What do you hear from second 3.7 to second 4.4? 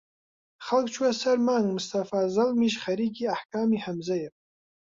هەمزیە